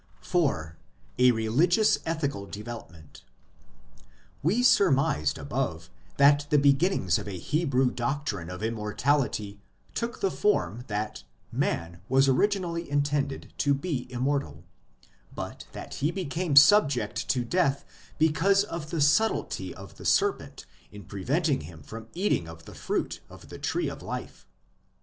IV. 0.23 0.71
A 1.19 1.29
RELIGIOUS 1.31 1.99
ETHICAL 2.07 2.47
DEVELOPMENT 2.47 3.23
We 4.41 4.63
surmised 4.63 5.37
above 5.37 5.91
that 6.17 6.47
the 6.49 6.57
beginnings 6.57 7.19
of 7.19 7.27
a 7.27 7.37
Hebrew 7.37 7.91
doctrine 7.91 8.49
of 8.49 8.63
Immortality 8.63 9.59
took 9.93 10.19
the 10.19 10.31
form 10.31 10.85
that 10.87 11.23
man 11.51 12.01
was 12.09 12.27
originally 12.27 12.89
intended 12.89 13.53
to 13.59 13.75
be 13.75 14.11
immortal, 14.11 14.63
but 15.35 15.67
that 15.73 15.93
he 15.93 16.09
became 16.09 16.55
subject 16.55 17.29
to 17.29 17.45
death 17.45 17.85
because 18.17 18.63
of 18.63 18.89
the 18.89 19.01
subtlety 19.01 19.71
of 19.71 19.97
the 19.97 20.05
serpent 20.05 20.65
in 20.91 21.03
preventing 21.03 21.61
him 21.61 21.83
from 21.83 22.07
eating 22.15 22.47
of 22.47 22.65
the 22.65 22.73
fruit 22.73 23.19
of 23.29 23.49
the 23.49 23.59
Tree 23.59 23.87
of 23.87 24.01
Life. 24.01 24.47